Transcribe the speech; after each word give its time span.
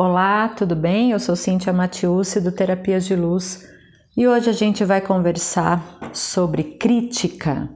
Olá, 0.00 0.46
tudo 0.50 0.76
bem? 0.76 1.10
Eu 1.10 1.18
sou 1.18 1.34
Cíntia 1.34 1.72
Matiusi 1.72 2.40
do 2.40 2.52
Terapias 2.52 3.04
de 3.04 3.16
Luz 3.16 3.68
e 4.16 4.28
hoje 4.28 4.48
a 4.48 4.52
gente 4.52 4.84
vai 4.84 5.00
conversar 5.00 5.82
sobre 6.12 6.62
crítica. 6.62 7.68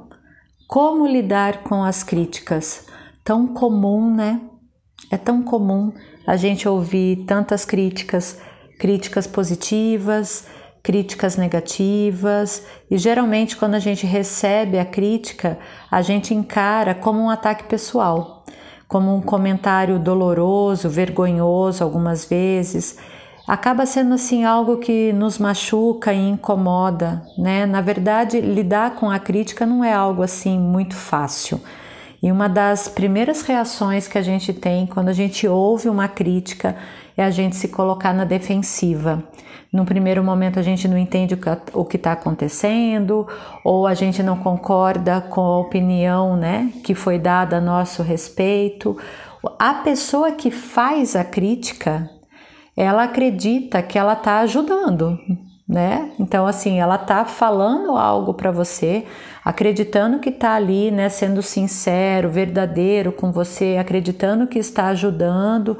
Como 0.68 1.04
lidar 1.04 1.64
com 1.64 1.82
as 1.82 2.04
críticas? 2.04 2.86
Tão 3.24 3.48
comum, 3.48 4.14
né? 4.14 4.40
É 5.10 5.16
tão 5.16 5.42
comum 5.42 5.92
a 6.24 6.36
gente 6.36 6.68
ouvir 6.68 7.24
tantas 7.26 7.64
críticas, 7.64 8.40
críticas 8.78 9.26
positivas, 9.26 10.46
críticas 10.80 11.36
negativas, 11.36 12.64
e 12.88 12.98
geralmente 12.98 13.56
quando 13.56 13.74
a 13.74 13.80
gente 13.80 14.06
recebe 14.06 14.78
a 14.78 14.84
crítica, 14.84 15.58
a 15.90 16.00
gente 16.02 16.32
encara 16.32 16.94
como 16.94 17.20
um 17.20 17.30
ataque 17.30 17.64
pessoal 17.64 18.41
como 18.92 19.16
um 19.16 19.22
comentário 19.22 19.98
doloroso, 19.98 20.90
vergonhoso 20.90 21.82
algumas 21.82 22.26
vezes, 22.26 22.98
acaba 23.48 23.86
sendo 23.86 24.12
assim 24.12 24.44
algo 24.44 24.76
que 24.76 25.14
nos 25.14 25.38
machuca 25.38 26.12
e 26.12 26.28
incomoda, 26.28 27.22
né? 27.38 27.64
Na 27.64 27.80
verdade, 27.80 28.38
lidar 28.38 28.96
com 28.96 29.10
a 29.10 29.18
crítica 29.18 29.64
não 29.64 29.82
é 29.82 29.94
algo 29.94 30.22
assim 30.22 30.58
muito 30.58 30.94
fácil. 30.94 31.58
E 32.22 32.30
uma 32.30 32.48
das 32.48 32.86
primeiras 32.86 33.42
reações 33.42 34.06
que 34.06 34.16
a 34.16 34.22
gente 34.22 34.52
tem 34.52 34.86
quando 34.86 35.08
a 35.08 35.12
gente 35.12 35.48
ouve 35.48 35.88
uma 35.88 36.06
crítica 36.06 36.76
é 37.16 37.24
a 37.24 37.30
gente 37.30 37.56
se 37.56 37.68
colocar 37.68 38.14
na 38.14 38.24
defensiva. 38.24 39.24
No 39.72 39.84
primeiro 39.84 40.22
momento 40.22 40.58
a 40.58 40.62
gente 40.62 40.86
não 40.86 40.96
entende 40.96 41.36
o 41.72 41.84
que 41.84 41.96
está 41.96 42.12
acontecendo, 42.12 43.26
ou 43.64 43.86
a 43.86 43.94
gente 43.94 44.22
não 44.22 44.36
concorda 44.36 45.20
com 45.20 45.40
a 45.40 45.58
opinião 45.58 46.36
né, 46.36 46.70
que 46.84 46.94
foi 46.94 47.18
dada 47.18 47.56
a 47.56 47.60
nosso 47.60 48.02
respeito. 48.02 48.96
A 49.58 49.74
pessoa 49.74 50.30
que 50.32 50.50
faz 50.50 51.16
a 51.16 51.24
crítica, 51.24 52.08
ela 52.76 53.04
acredita 53.04 53.82
que 53.82 53.98
ela 53.98 54.12
está 54.12 54.40
ajudando, 54.40 55.18
né? 55.68 56.12
Então, 56.18 56.46
assim, 56.46 56.80
ela 56.80 56.98
tá 56.98 57.24
falando 57.24 57.96
algo 57.96 58.34
para 58.34 58.50
você, 58.50 59.06
acreditando 59.44 60.18
que 60.18 60.30
tá 60.30 60.54
ali, 60.54 60.90
né, 60.90 61.08
sendo 61.08 61.42
sincero, 61.42 62.28
verdadeiro 62.28 63.12
com 63.12 63.32
você, 63.32 63.76
acreditando 63.78 64.46
que 64.46 64.58
está 64.58 64.88
ajudando, 64.88 65.78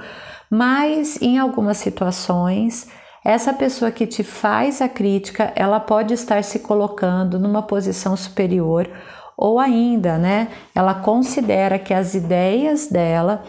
mas 0.51 1.21
em 1.21 1.39
algumas 1.39 1.79
situações, 1.79 2.89
essa 3.25 3.53
pessoa 3.53 3.91
que 3.91 4.07
te 4.07 4.23
faz 4.23 4.81
a 4.81 4.89
crítica, 4.89 5.53
ela 5.55 5.79
pode 5.79 6.15
estar 6.15 6.43
se 6.43 6.59
colocando 6.61 7.39
numa 7.39 7.63
posição 7.63 8.17
superior 8.17 8.89
ou 9.37 9.59
ainda, 9.59 10.19
né, 10.19 10.49
ela 10.75 10.95
considera 10.95 11.79
que 11.79 11.93
as 11.93 12.15
ideias 12.15 12.87
dela, 12.87 13.43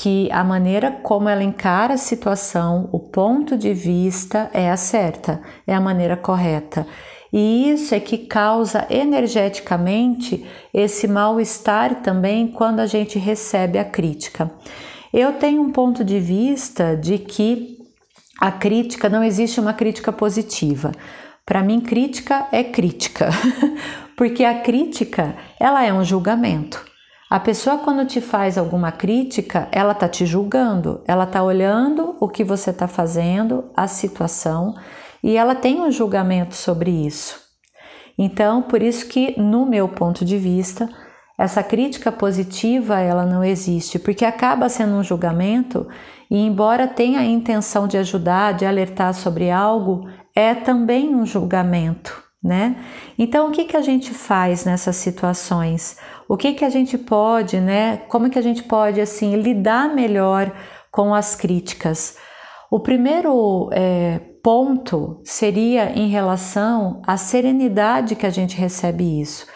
que 0.00 0.30
a 0.30 0.44
maneira 0.44 0.92
como 0.92 1.28
ela 1.28 1.42
encara 1.42 1.94
a 1.94 1.98
situação, 1.98 2.88
o 2.92 3.00
ponto 3.00 3.58
de 3.58 3.74
vista 3.74 4.48
é 4.54 4.70
a 4.70 4.76
certa, 4.76 5.42
é 5.66 5.74
a 5.74 5.80
maneira 5.80 6.16
correta. 6.16 6.86
E 7.32 7.68
isso 7.68 7.92
é 7.96 7.98
que 7.98 8.16
causa 8.16 8.86
energeticamente 8.88 10.46
esse 10.72 11.08
mal-estar 11.08 11.96
também 11.96 12.46
quando 12.46 12.78
a 12.78 12.86
gente 12.86 13.18
recebe 13.18 13.76
a 13.76 13.84
crítica. 13.84 14.48
Eu 15.12 15.32
tenho 15.32 15.62
um 15.62 15.72
ponto 15.72 16.04
de 16.04 16.20
vista 16.20 16.96
de 16.96 17.18
que 17.18 17.78
a 18.40 18.52
crítica 18.52 19.08
não 19.08 19.24
existe 19.24 19.58
uma 19.58 19.74
crítica 19.74 20.12
positiva. 20.12 20.92
Para 21.44 21.60
mim, 21.60 21.80
crítica 21.80 22.46
é 22.52 22.62
crítica, 22.62 23.30
porque 24.16 24.44
a 24.44 24.60
crítica 24.60 25.34
ela 25.58 25.84
é 25.84 25.92
um 25.92 26.04
julgamento. 26.04 26.87
A 27.30 27.38
pessoa 27.38 27.76
quando 27.78 28.06
te 28.06 28.22
faz 28.22 28.56
alguma 28.56 28.90
crítica, 28.90 29.68
ela 29.70 29.92
tá 29.92 30.08
te 30.08 30.24
julgando, 30.24 31.02
ela 31.06 31.26
tá 31.26 31.42
olhando 31.42 32.16
o 32.18 32.26
que 32.26 32.42
você 32.42 32.70
está 32.70 32.88
fazendo, 32.88 33.66
a 33.76 33.86
situação, 33.86 34.74
e 35.22 35.36
ela 35.36 35.54
tem 35.54 35.80
um 35.80 35.90
julgamento 35.90 36.54
sobre 36.54 36.90
isso. 36.90 37.38
Então, 38.16 38.62
por 38.62 38.82
isso 38.82 39.06
que 39.08 39.38
no 39.38 39.66
meu 39.66 39.88
ponto 39.90 40.24
de 40.24 40.38
vista, 40.38 40.88
essa 41.38 41.62
crítica 41.62 42.10
positiva 42.10 42.98
ela 42.98 43.26
não 43.26 43.44
existe, 43.44 43.98
porque 43.98 44.24
acaba 44.24 44.68
sendo 44.70 44.94
um 44.94 45.04
julgamento 45.04 45.86
e 46.30 46.40
embora 46.40 46.88
tenha 46.88 47.20
a 47.20 47.24
intenção 47.24 47.86
de 47.86 47.98
ajudar, 47.98 48.54
de 48.54 48.64
alertar 48.64 49.12
sobre 49.12 49.50
algo, 49.50 50.08
é 50.34 50.54
também 50.54 51.14
um 51.14 51.24
julgamento, 51.24 52.22
né? 52.42 52.76
Então 53.18 53.48
o 53.48 53.52
que 53.52 53.66
que 53.66 53.76
a 53.76 53.82
gente 53.82 54.12
faz 54.12 54.64
nessas 54.64 54.96
situações? 54.96 55.96
O 56.28 56.36
que 56.36 56.52
que 56.52 56.64
a 56.64 56.68
gente 56.68 56.98
pode, 56.98 57.58
né? 57.58 58.02
Como 58.08 58.28
que 58.28 58.38
a 58.38 58.42
gente 58.42 58.62
pode 58.62 59.00
assim 59.00 59.34
lidar 59.36 59.94
melhor 59.94 60.52
com 60.92 61.14
as 61.14 61.34
críticas? 61.34 62.18
O 62.70 62.78
primeiro 62.78 63.70
é, 63.72 64.20
ponto 64.42 65.22
seria 65.24 65.90
em 65.98 66.08
relação 66.08 67.00
à 67.06 67.16
serenidade 67.16 68.14
que 68.14 68.26
a 68.26 68.30
gente 68.30 68.56
recebe 68.56 69.20
isso. 69.20 69.46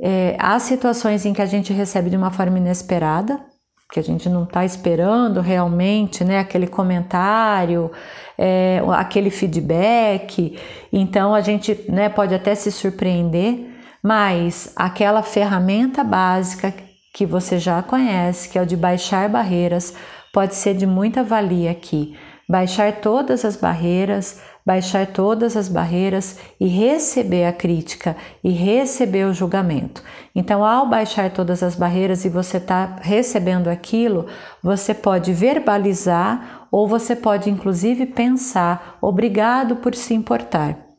É, 0.00 0.36
há 0.38 0.56
situações 0.60 1.26
em 1.26 1.32
que 1.32 1.42
a 1.42 1.46
gente 1.46 1.72
recebe 1.72 2.10
de 2.10 2.16
uma 2.16 2.30
forma 2.30 2.58
inesperada, 2.58 3.44
que 3.92 3.98
a 3.98 4.02
gente 4.02 4.28
não 4.28 4.44
está 4.44 4.64
esperando 4.64 5.40
realmente, 5.40 6.22
né? 6.24 6.38
Aquele 6.38 6.68
comentário, 6.68 7.90
é, 8.38 8.80
aquele 8.92 9.30
feedback. 9.30 10.56
Então 10.92 11.34
a 11.34 11.40
gente 11.40 11.84
né, 11.88 12.08
pode 12.08 12.34
até 12.34 12.54
se 12.54 12.70
surpreender, 12.70 13.71
mas 14.02 14.72
aquela 14.74 15.22
ferramenta 15.22 16.02
básica 16.02 16.74
que 17.14 17.24
você 17.24 17.58
já 17.58 17.82
conhece, 17.82 18.48
que 18.48 18.58
é 18.58 18.62
o 18.62 18.66
de 18.66 18.76
baixar 18.76 19.28
barreiras, 19.28 19.94
pode 20.32 20.54
ser 20.54 20.74
de 20.74 20.86
muita 20.86 21.22
valia 21.22 21.70
aqui. 21.70 22.16
Baixar 22.48 23.00
todas 23.00 23.44
as 23.44 23.56
barreiras 23.56 24.40
baixar 24.64 25.06
todas 25.08 25.56
as 25.56 25.68
barreiras 25.68 26.38
e 26.58 26.66
receber 26.66 27.44
a 27.44 27.52
crítica 27.52 28.16
e 28.42 28.50
receber 28.50 29.26
o 29.26 29.34
julgamento. 29.34 30.02
Então, 30.34 30.64
ao 30.64 30.88
baixar 30.88 31.30
todas 31.30 31.62
as 31.62 31.74
barreiras 31.74 32.24
e 32.24 32.28
você 32.28 32.56
está 32.56 32.96
recebendo 33.00 33.68
aquilo, 33.68 34.26
você 34.62 34.94
pode 34.94 35.32
verbalizar 35.32 36.66
ou 36.70 36.86
você 36.86 37.14
pode 37.16 37.50
inclusive 37.50 38.06
pensar: 38.06 38.98
obrigado 39.00 39.76
por 39.76 39.94
se 39.94 40.14
importar. 40.14 40.91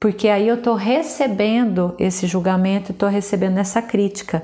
Porque 0.00 0.28
aí 0.28 0.46
eu 0.46 0.56
estou 0.56 0.74
recebendo 0.74 1.94
esse 1.98 2.26
julgamento, 2.26 2.92
estou 2.92 3.08
recebendo 3.08 3.58
essa 3.58 3.82
crítica. 3.82 4.42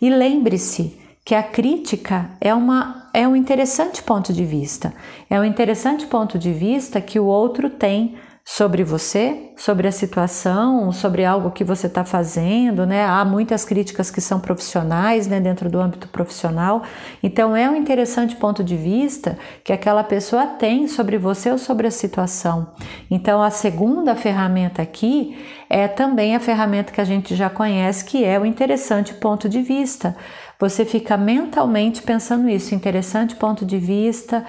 E 0.00 0.10
lembre-se 0.10 0.98
que 1.24 1.34
a 1.34 1.42
crítica 1.42 2.30
é, 2.38 2.52
uma, 2.52 3.08
é 3.14 3.26
um 3.26 3.34
interessante 3.34 4.02
ponto 4.02 4.32
de 4.32 4.44
vista. 4.44 4.92
É 5.30 5.40
um 5.40 5.44
interessante 5.44 6.06
ponto 6.06 6.38
de 6.38 6.52
vista 6.52 7.00
que 7.00 7.18
o 7.18 7.24
outro 7.24 7.70
tem 7.70 8.16
sobre 8.46 8.84
você, 8.84 9.52
sobre 9.56 9.88
a 9.88 9.92
situação, 9.92 10.92
sobre 10.92 11.24
algo 11.24 11.50
que 11.50 11.64
você 11.64 11.86
está 11.86 12.04
fazendo, 12.04 12.84
né? 12.84 13.02
Há 13.02 13.24
muitas 13.24 13.64
críticas 13.64 14.10
que 14.10 14.20
são 14.20 14.38
profissionais, 14.38 15.26
né, 15.26 15.40
dentro 15.40 15.70
do 15.70 15.80
âmbito 15.80 16.08
profissional. 16.08 16.82
Então 17.22 17.56
é 17.56 17.68
um 17.70 17.74
interessante 17.74 18.36
ponto 18.36 18.62
de 18.62 18.76
vista 18.76 19.38
que 19.64 19.72
aquela 19.72 20.04
pessoa 20.04 20.46
tem 20.46 20.86
sobre 20.86 21.16
você 21.16 21.50
ou 21.50 21.56
sobre 21.56 21.86
a 21.86 21.90
situação. 21.90 22.68
Então 23.10 23.42
a 23.42 23.50
segunda 23.50 24.14
ferramenta 24.14 24.82
aqui 24.82 25.36
é 25.70 25.88
também 25.88 26.36
a 26.36 26.40
ferramenta 26.40 26.92
que 26.92 27.00
a 27.00 27.04
gente 27.04 27.34
já 27.34 27.48
conhece, 27.48 28.04
que 28.04 28.24
é 28.24 28.38
o 28.38 28.44
interessante 28.44 29.14
ponto 29.14 29.48
de 29.48 29.62
vista. 29.62 30.14
Você 30.60 30.84
fica 30.84 31.16
mentalmente 31.16 32.02
pensando 32.02 32.48
isso, 32.48 32.74
interessante 32.74 33.34
ponto 33.36 33.64
de 33.64 33.78
vista, 33.78 34.44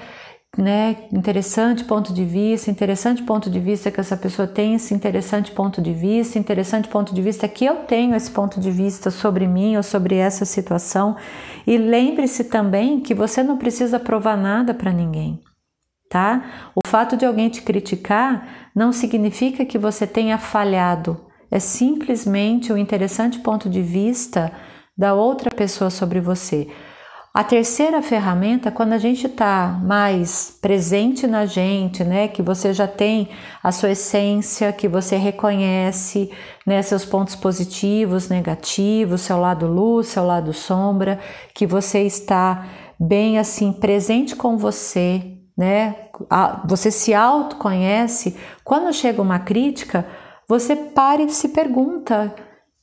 né? 0.58 0.96
Interessante 1.12 1.84
ponto 1.84 2.14
de 2.14 2.24
vista, 2.24 2.72
interessante 2.72 3.24
ponto 3.24 3.50
de 3.50 3.60
vista 3.60 3.92
que 3.92 4.00
essa 4.00 4.16
pessoa 4.16 4.48
tem 4.48 4.76
esse 4.76 4.94
interessante 4.94 5.52
ponto 5.52 5.82
de 5.82 5.94
vista, 5.94 6.40
interessante 6.40 6.88
ponto 6.88 7.14
de 7.14 7.22
vista 7.22 7.48
que 7.48 7.66
eu 7.66 7.78
tenho 7.84 8.16
esse 8.16 8.32
ponto 8.32 8.60
de 8.60 8.72
vista 8.72 9.12
sobre 9.12 9.48
mim 9.48 9.76
ou 9.76 9.84
sobre 9.84 10.16
essa 10.16 10.46
situação. 10.46 11.18
E 11.68 11.78
lembre-se 11.78 12.46
também 12.46 13.02
que 13.02 13.14
você 13.14 13.44
não 13.44 13.58
precisa 13.58 14.00
provar 14.00 14.38
nada 14.38 14.74
para 14.74 14.94
ninguém, 14.94 15.42
tá? 16.10 16.72
O 16.74 16.88
fato 16.88 17.18
de 17.18 17.26
alguém 17.26 17.50
te 17.50 17.62
criticar 17.62 18.70
não 18.74 18.94
significa 18.94 19.66
que 19.66 19.78
você 19.78 20.08
tenha 20.08 20.38
falhado. 20.38 21.26
É 21.52 21.60
simplesmente 21.60 22.72
o 22.72 22.76
um 22.76 22.78
interessante 22.78 23.40
ponto 23.40 23.70
de 23.70 23.82
vista 23.82 24.52
da 24.98 25.14
outra 25.14 25.52
pessoa 25.52 25.90
sobre 25.90 26.22
você. 26.22 26.68
A 27.36 27.44
terceira 27.44 28.02
ferramenta, 28.02 28.72
quando 28.72 28.94
a 28.94 28.98
gente 28.98 29.28
está 29.28 29.78
mais 29.84 30.58
presente 30.62 31.28
na 31.28 31.46
gente, 31.46 32.02
né, 32.02 32.30
que 32.30 32.42
você 32.42 32.72
já 32.72 32.88
tem 32.88 33.28
a 33.62 33.74
sua 33.74 33.92
essência, 33.92 34.72
que 34.72 34.88
você 34.88 35.18
reconhece, 35.18 36.32
né, 36.66 36.82
seus 36.82 37.04
pontos 37.04 37.36
positivos, 37.36 38.30
negativos, 38.30 39.20
seu 39.20 39.38
lado 39.38 39.68
luz, 39.68 40.08
seu 40.08 40.26
lado 40.26 40.54
sombra, 40.54 41.20
que 41.54 41.68
você 41.68 42.04
está 42.04 42.68
bem 42.98 43.38
assim 43.38 43.74
presente 43.74 44.34
com 44.34 44.58
você, 44.58 45.22
né, 45.58 45.94
você 46.64 46.90
se 46.90 47.14
autoconhece. 47.14 48.38
Quando 48.64 48.94
chega 48.94 49.22
uma 49.22 49.40
crítica, 49.40 50.08
você 50.48 50.74
para 50.74 51.22
e 51.22 51.30
se 51.30 51.50
pergunta: 51.50 52.34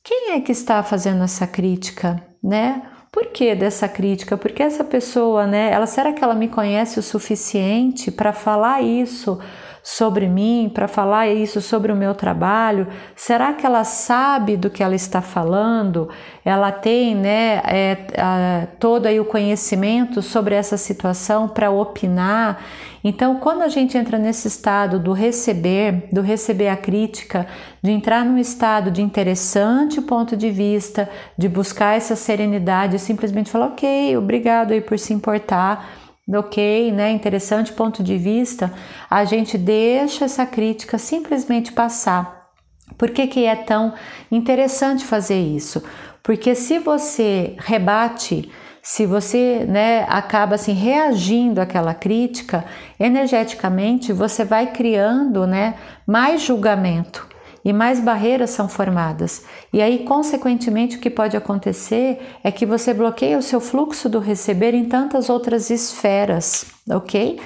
quem 0.03 0.33
é 0.33 0.39
que 0.39 0.51
está 0.51 0.83
fazendo 0.83 1.23
essa 1.23 1.47
crítica, 1.47 2.23
né? 2.43 2.83
Por 3.13 3.27
que 3.27 3.53
dessa 3.53 3.87
crítica? 3.87 4.35
Porque 4.35 4.63
essa 4.63 4.83
pessoa, 4.83 5.45
né, 5.45 5.71
ela 5.71 5.85
será 5.85 6.11
que 6.13 6.23
ela 6.23 6.33
me 6.33 6.47
conhece 6.47 6.97
o 6.97 7.03
suficiente 7.03 8.09
para 8.09 8.33
falar 8.33 8.81
isso 8.81 9.39
sobre 9.83 10.27
mim, 10.29 10.71
para 10.73 10.87
falar 10.87 11.27
isso 11.27 11.59
sobre 11.59 11.91
o 11.91 11.95
meu 11.95 12.15
trabalho? 12.15 12.87
Será 13.17 13.51
que 13.51 13.65
ela 13.65 13.83
sabe 13.83 14.55
do 14.55 14.69
que 14.69 14.81
ela 14.81 14.95
está 14.95 15.21
falando? 15.21 16.07
Ela 16.45 16.71
tem, 16.71 17.13
né, 17.13 17.61
é, 17.65 17.97
a, 18.17 18.67
todo 18.79 19.07
aí 19.07 19.19
o 19.19 19.25
conhecimento 19.25 20.21
sobre 20.21 20.55
essa 20.55 20.77
situação 20.77 21.49
para 21.49 21.69
opinar? 21.69 22.63
Então, 23.03 23.35
quando 23.35 23.63
a 23.63 23.67
gente 23.67 23.97
entra 23.97 24.17
nesse 24.17 24.47
estado 24.47 24.97
do 24.97 25.11
receber, 25.11 26.07
do 26.09 26.21
receber 26.21 26.69
a 26.69 26.77
crítica, 26.77 27.45
de 27.81 27.91
entrar 27.91 28.23
num 28.23 28.37
estado 28.37 28.89
de 28.89 29.01
interessante 29.01 30.01
ponto 30.01 30.37
de 30.37 30.49
vista, 30.49 31.09
de 31.37 31.49
buscar 31.49 31.97
essa 31.97 32.15
serenidade, 32.15 32.97
simplesmente 32.97 33.51
falar, 33.51 33.67
ok, 33.67 34.15
obrigado 34.15 34.71
aí 34.71 34.79
por 34.79 34.97
se 34.97 35.13
importar, 35.13 36.02
ok, 36.27 36.91
né? 36.91 37.11
Interessante 37.11 37.71
ponto 37.73 38.03
de 38.03 38.17
vista, 38.17 38.73
a 39.09 39.25
gente 39.25 39.57
deixa 39.57 40.25
essa 40.25 40.45
crítica 40.45 40.97
simplesmente 40.97 41.71
passar. 41.71 42.49
Por 42.97 43.09
que, 43.09 43.27
que 43.27 43.45
é 43.45 43.55
tão 43.55 43.93
interessante 44.31 45.05
fazer 45.05 45.39
isso? 45.39 45.83
Porque 46.21 46.55
se 46.55 46.79
você 46.79 47.55
rebate 47.59 48.51
se 48.85 49.05
você 49.05 49.65
né, 49.65 50.05
acaba 50.09 50.55
assim 50.55 50.73
reagindo 50.73 51.61
àquela 51.61 51.93
crítica, 51.93 52.65
energeticamente 52.99 54.11
você 54.11 54.43
vai 54.43 54.73
criando 54.73 55.47
né, 55.47 55.75
mais 56.05 56.41
julgamento 56.41 57.25
e 57.63 57.71
mais 57.71 57.99
barreiras 57.99 58.49
são 58.49 58.67
formadas. 58.67 59.43
E 59.71 59.81
aí, 59.81 59.99
consequentemente, 59.99 60.97
o 60.97 60.99
que 60.99 61.09
pode 61.09 61.37
acontecer 61.37 62.19
é 62.43 62.51
que 62.51 62.65
você 62.65 62.93
bloqueia 62.93 63.37
o 63.37 63.41
seu 63.41 63.59
fluxo 63.61 64.09
do 64.09 64.19
receber 64.19 64.73
em 64.73 64.85
tantas 64.85 65.29
outras 65.29 65.69
esferas, 65.69 66.65
ok? 66.89 67.39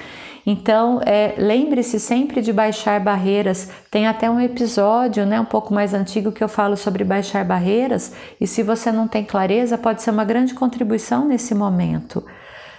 Então, 0.50 0.98
é, 1.04 1.34
lembre-se 1.36 2.00
sempre 2.00 2.40
de 2.40 2.54
baixar 2.54 2.98
barreiras. 3.00 3.68
Tem 3.90 4.06
até 4.06 4.30
um 4.30 4.40
episódio, 4.40 5.26
né, 5.26 5.38
um 5.38 5.44
pouco 5.44 5.74
mais 5.74 5.92
antigo 5.92 6.32
que 6.32 6.42
eu 6.42 6.48
falo 6.48 6.74
sobre 6.74 7.04
baixar 7.04 7.44
barreiras. 7.44 8.14
E 8.40 8.46
se 8.46 8.62
você 8.62 8.90
não 8.90 9.06
tem 9.06 9.24
clareza, 9.24 9.76
pode 9.76 10.00
ser 10.00 10.10
uma 10.10 10.24
grande 10.24 10.54
contribuição 10.54 11.26
nesse 11.26 11.54
momento. 11.54 12.24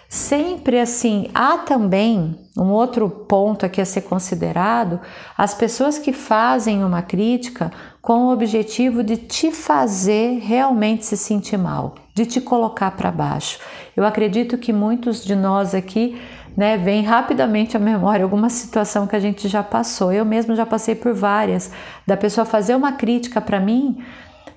Sempre 0.09 0.79
assim, 0.79 1.29
há 1.35 1.59
também 1.59 2.35
um 2.57 2.71
outro 2.71 3.07
ponto 3.07 3.63
aqui 3.63 3.79
a 3.79 3.85
ser 3.85 4.01
considerado: 4.01 5.00
as 5.38 5.53
pessoas 5.53 6.00
que 6.00 6.11
fazem 6.11 6.83
uma 6.83 7.03
crítica 7.03 7.71
com 8.01 8.25
o 8.25 8.33
objetivo 8.33 9.03
de 9.03 9.17
te 9.17 9.51
fazer 9.51 10.39
realmente 10.39 11.06
se 11.06 11.15
sentir 11.15 11.57
mal, 11.57 11.94
de 12.15 12.25
te 12.25 12.41
colocar 12.41 12.89
para 12.91 13.11
baixo. 13.11 13.59
Eu 13.95 14.03
acredito 14.03 14.57
que 14.57 14.73
muitos 14.73 15.23
de 15.23 15.35
nós 15.35 15.75
aqui 15.75 16.19
né, 16.57 16.75
vem 16.75 17.03
rapidamente 17.03 17.77
à 17.77 17.79
memória 17.79 18.23
alguma 18.23 18.50
situação 18.50 19.05
que 19.05 19.15
a 19.15 19.19
gente 19.19 19.47
já 19.47 19.62
passou. 19.62 20.12
Eu 20.12 20.25
mesmo 20.25 20.55
já 20.55 20.65
passei 20.65 20.95
por 20.95 21.13
várias, 21.13 21.71
da 22.07 22.17
pessoa 22.17 22.45
fazer 22.45 22.75
uma 22.75 22.94
crítica 22.94 23.39
para 23.39 23.59
mim 23.59 24.03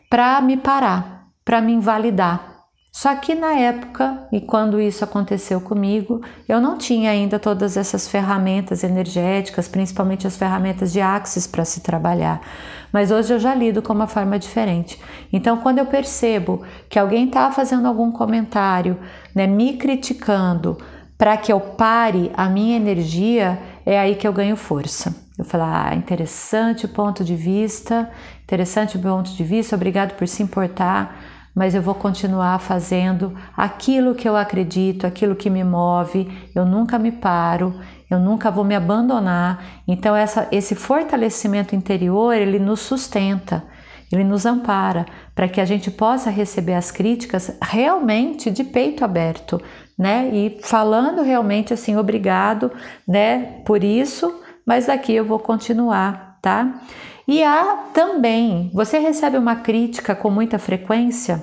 para 0.08 0.42
me 0.42 0.58
parar, 0.58 1.28
para 1.42 1.60
me 1.62 1.72
invalidar. 1.72 2.51
Só 2.94 3.14
que 3.16 3.34
na 3.34 3.54
época 3.54 4.28
e 4.30 4.38
quando 4.38 4.78
isso 4.78 5.02
aconteceu 5.02 5.62
comigo, 5.62 6.20
eu 6.46 6.60
não 6.60 6.76
tinha 6.76 7.10
ainda 7.10 7.38
todas 7.38 7.78
essas 7.78 8.06
ferramentas 8.06 8.84
energéticas, 8.84 9.66
principalmente 9.66 10.26
as 10.26 10.36
ferramentas 10.36 10.92
de 10.92 11.00
Axis 11.00 11.46
para 11.46 11.64
se 11.64 11.80
trabalhar. 11.80 12.42
Mas 12.92 13.10
hoje 13.10 13.32
eu 13.32 13.38
já 13.38 13.54
lido 13.54 13.80
com 13.80 13.94
uma 13.94 14.06
forma 14.06 14.38
diferente. 14.38 15.00
Então, 15.32 15.56
quando 15.56 15.78
eu 15.78 15.86
percebo 15.86 16.62
que 16.90 16.98
alguém 16.98 17.24
está 17.24 17.50
fazendo 17.50 17.88
algum 17.88 18.12
comentário, 18.12 18.98
né, 19.34 19.46
me 19.46 19.78
criticando, 19.78 20.76
para 21.16 21.38
que 21.38 21.50
eu 21.50 21.60
pare 21.60 22.30
a 22.34 22.46
minha 22.50 22.76
energia, 22.76 23.58
é 23.86 23.98
aí 23.98 24.16
que 24.16 24.28
eu 24.28 24.34
ganho 24.34 24.54
força. 24.54 25.14
Eu 25.38 25.46
falo, 25.46 25.64
ah, 25.64 25.94
interessante 25.94 26.86
ponto 26.86 27.24
de 27.24 27.34
vista, 27.34 28.10
interessante 28.44 28.98
ponto 28.98 29.30
de 29.30 29.42
vista, 29.42 29.76
obrigado 29.76 30.14
por 30.14 30.28
se 30.28 30.42
importar, 30.42 31.16
mas 31.54 31.74
eu 31.74 31.82
vou 31.82 31.94
continuar 31.94 32.58
fazendo 32.58 33.36
aquilo 33.56 34.14
que 34.14 34.28
eu 34.28 34.36
acredito, 34.36 35.06
aquilo 35.06 35.36
que 35.36 35.50
me 35.50 35.62
move, 35.62 36.30
eu 36.54 36.64
nunca 36.64 36.98
me 36.98 37.12
paro, 37.12 37.74
eu 38.10 38.18
nunca 38.18 38.50
vou 38.50 38.64
me 38.64 38.74
abandonar. 38.74 39.62
Então 39.86 40.16
essa, 40.16 40.48
esse 40.50 40.74
fortalecimento 40.74 41.74
interior, 41.74 42.34
ele 42.34 42.58
nos 42.58 42.80
sustenta, 42.80 43.64
ele 44.10 44.24
nos 44.24 44.44
ampara 44.44 45.06
para 45.34 45.48
que 45.48 45.60
a 45.60 45.64
gente 45.64 45.90
possa 45.90 46.30
receber 46.30 46.74
as 46.74 46.90
críticas 46.90 47.56
realmente 47.62 48.50
de 48.50 48.64
peito 48.64 49.04
aberto, 49.04 49.60
né? 49.98 50.28
E 50.32 50.58
falando 50.62 51.22
realmente 51.22 51.72
assim, 51.72 51.96
obrigado, 51.96 52.70
né, 53.08 53.62
por 53.64 53.82
isso, 53.82 54.42
mas 54.66 54.86
daqui 54.86 55.14
eu 55.14 55.24
vou 55.24 55.38
continuar, 55.38 56.38
tá? 56.42 56.80
E 57.26 57.42
há 57.42 57.84
também, 57.92 58.70
você 58.74 58.98
recebe 58.98 59.36
uma 59.36 59.56
crítica 59.56 60.14
com 60.14 60.30
muita 60.30 60.58
frequência, 60.58 61.42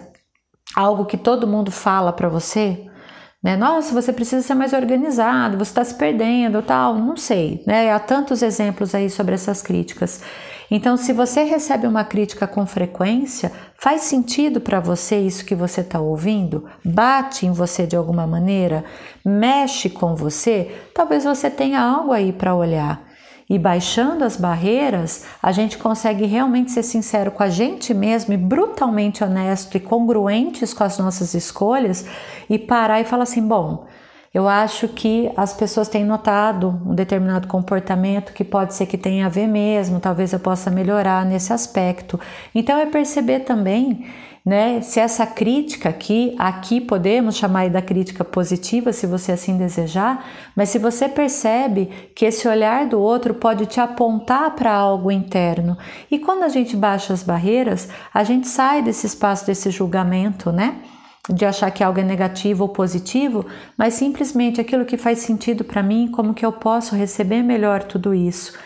algo 0.75 1.05
que 1.05 1.17
todo 1.17 1.47
mundo 1.47 1.71
fala 1.71 2.11
para 2.11 2.27
você, 2.27 2.85
né? 3.41 3.55
Nossa, 3.55 3.93
você 3.93 4.11
precisa 4.11 4.45
ser 4.45 4.53
mais 4.53 4.73
organizado, 4.73 5.57
você 5.57 5.71
está 5.71 5.83
se 5.83 5.95
perdendo, 5.95 6.61
tal, 6.61 6.95
não 6.95 7.15
sei, 7.15 7.63
né? 7.65 7.91
Há 7.91 7.99
tantos 7.99 8.41
exemplos 8.41 8.93
aí 8.93 9.09
sobre 9.09 9.33
essas 9.33 9.61
críticas. 9.61 10.21
Então, 10.69 10.97
se 10.97 11.13
você 11.13 11.43
recebe 11.43 11.87
uma 11.87 12.03
crítica 12.03 12.45
com 12.45 12.65
frequência, 12.65 13.51
faz 13.75 14.01
sentido 14.01 14.61
para 14.61 14.79
você 14.79 15.17
isso 15.17 15.45
que 15.45 15.55
você 15.55 15.81
está 15.81 15.99
ouvindo? 15.99 16.69
Bate 16.85 17.47
em 17.47 17.51
você 17.51 17.87
de 17.87 17.95
alguma 17.95 18.27
maneira? 18.27 18.83
Mexe 19.25 19.89
com 19.89 20.15
você? 20.15 20.75
Talvez 20.93 21.23
você 21.23 21.49
tenha 21.49 21.81
algo 21.81 22.11
aí 22.11 22.31
para 22.31 22.53
olhar. 22.53 23.08
E 23.49 23.57
baixando 23.57 24.23
as 24.23 24.37
barreiras, 24.37 25.25
a 25.41 25.51
gente 25.51 25.77
consegue 25.79 26.25
realmente 26.25 26.71
ser 26.71 26.83
sincero 26.83 27.31
com 27.31 27.41
a 27.41 27.49
gente 27.49 27.93
mesmo 27.95 28.33
e 28.33 28.37
brutalmente 28.37 29.23
honesto 29.23 29.75
e 29.75 29.79
congruentes 29.79 30.71
com 30.71 30.83
as 30.83 30.99
nossas 30.99 31.33
escolhas 31.33 32.05
e 32.47 32.59
parar 32.59 33.01
e 33.01 33.05
falar 33.05 33.23
assim: 33.23 33.45
bom, 33.45 33.87
eu 34.31 34.47
acho 34.47 34.87
que 34.87 35.31
as 35.35 35.51
pessoas 35.51 35.87
têm 35.87 36.05
notado 36.05 36.79
um 36.85 36.93
determinado 36.93 37.47
comportamento 37.47 38.33
que 38.33 38.43
pode 38.43 38.75
ser 38.75 38.85
que 38.85 38.97
tenha 38.97 39.25
a 39.25 39.29
ver 39.29 39.47
mesmo, 39.47 39.99
talvez 39.99 40.31
eu 40.31 40.39
possa 40.39 40.69
melhorar 40.69 41.25
nesse 41.25 41.51
aspecto. 41.51 42.19
Então 42.53 42.77
é 42.77 42.85
perceber 42.85 43.39
também, 43.39 44.05
né, 44.45 44.81
se 44.81 44.99
essa 44.99 45.25
crítica 45.25 45.89
aqui, 45.89 46.35
aqui 46.39 46.79
podemos 46.79 47.35
chamar 47.35 47.69
da 47.69 47.81
crítica 47.81 48.23
positiva, 48.23 48.93
se 48.93 49.05
você 49.05 49.31
assim 49.31 49.57
desejar, 49.57 50.25
mas 50.55 50.69
se 50.69 50.79
você 50.79 51.07
percebe 51.09 51.87
que 52.15 52.25
esse 52.25 52.47
olhar 52.47 52.87
do 52.87 52.99
outro 52.99 53.33
pode 53.33 53.65
te 53.65 53.79
apontar 53.79 54.55
para 54.55 54.73
algo 54.73 55.11
interno. 55.11 55.77
E 56.09 56.17
quando 56.17 56.43
a 56.43 56.49
gente 56.49 56.75
baixa 56.75 57.13
as 57.13 57.23
barreiras, 57.23 57.89
a 58.13 58.23
gente 58.23 58.47
sai 58.47 58.81
desse 58.81 59.05
espaço 59.05 59.45
desse 59.45 59.69
julgamento, 59.71 60.51
né? 60.51 60.77
de 61.31 61.45
achar 61.45 61.69
que 61.69 61.83
algo 61.83 61.99
é 61.99 62.03
negativo 62.03 62.63
ou 62.63 62.69
positivo, 62.69 63.45
mas 63.77 63.93
simplesmente 63.93 64.59
aquilo 64.59 64.83
que 64.83 64.97
faz 64.97 65.19
sentido 65.19 65.63
para 65.63 65.83
mim, 65.83 66.09
como 66.11 66.33
que 66.33 66.43
eu 66.43 66.51
posso 66.51 66.95
receber 66.95 67.43
melhor 67.43 67.83
tudo 67.83 68.15
isso. 68.15 68.57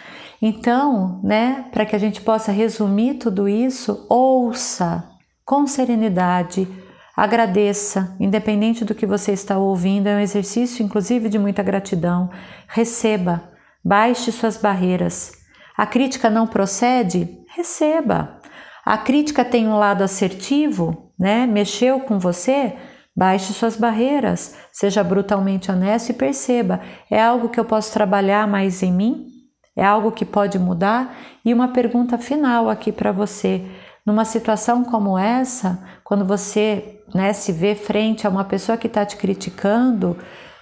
Então, 0.42 1.20
né, 1.22 1.66
para 1.74 1.86
que 1.86 1.94
a 1.94 2.00
gente 2.00 2.22
possa 2.22 2.54
resumir 2.54 3.16
tudo 3.16 3.50
isso, 3.50 4.06
ouça 4.08 5.13
com 5.46 5.68
serenidade, 5.68 6.68
agradeça, 7.16 8.16
independente 8.20 8.84
do 8.84 8.96
que 8.96 9.06
você 9.06 9.32
está 9.32 9.58
ouvindo, 9.58 10.08
é 10.08 10.16
um 10.16 10.20
exercício 10.20 10.84
inclusive 10.84 11.30
de 11.30 11.40
muita 11.40 11.62
gratidão. 11.62 12.30
Receba, 12.68 13.52
baixe 13.84 14.32
suas 14.32 14.58
barreiras. 14.58 15.32
A 15.78 15.86
crítica 15.86 16.30
não 16.30 16.48
procede? 16.48 17.38
Receba. 17.56 18.40
A 18.86 18.98
crítica 18.98 19.46
tem 19.46 19.68
um 19.68 19.78
lado 19.78 20.04
assertivo? 20.04 21.04
né, 21.18 21.46
mexeu 21.46 22.00
com 22.02 22.20
você, 22.20 22.76
baixe 23.16 23.54
suas 23.54 23.78
barreiras, 23.78 24.58
seja 24.72 25.04
brutalmente 25.04 25.72
honesto 25.72 26.10
e 26.10 26.14
perceba: 26.14 26.82
é 27.10 27.22
algo 27.22 27.50
que 27.50 27.60
eu 27.60 27.66
posso 27.66 27.94
trabalhar 27.94 28.48
mais 28.48 28.84
em 28.84 28.92
mim? 28.92 29.28
É 29.76 29.84
algo 29.84 30.12
que 30.12 30.26
pode 30.26 30.60
mudar? 30.60 31.16
E 31.44 31.54
uma 31.54 31.70
pergunta 31.70 32.18
final 32.18 32.70
aqui 32.70 32.92
para 32.92 33.12
você. 33.12 33.66
Numa 34.06 34.26
situação 34.26 34.84
como 34.84 35.18
essa, 35.18 35.82
quando 36.04 36.26
você 36.26 37.02
né, 37.14 37.32
se 37.32 37.52
vê 37.52 37.74
frente 37.74 38.28
a 38.28 38.30
uma 38.30 38.44
pessoa 38.44 38.78
que 38.78 38.88
está 38.88 39.06
te 39.06 39.16
criticando, 39.16 40.18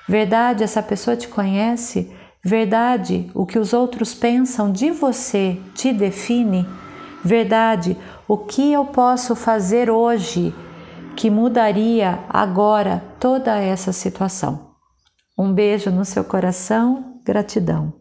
verdade, 0.07 0.63
essa 0.63 0.83
pessoa 0.83 1.17
te 1.17 1.27
conhece? 1.27 2.15
Verdade, 2.43 3.31
o 3.33 3.45
que 3.45 3.57
os 3.57 3.73
outros 3.73 4.13
pensam 4.13 4.71
de 4.71 4.91
você 4.91 5.59
te 5.73 5.91
define? 5.91 6.67
Verdade, 7.23 7.97
o 8.27 8.37
que 8.37 8.71
eu 8.71 8.85
posso 8.85 9.35
fazer 9.35 9.89
hoje 9.89 10.53
que 11.15 11.29
mudaria 11.29 12.19
agora 12.29 13.03
toda 13.19 13.57
essa 13.57 13.91
situação? 13.91 14.71
Um 15.37 15.53
beijo 15.53 15.89
no 15.91 16.05
seu 16.05 16.23
coração, 16.23 17.21
gratidão. 17.23 18.00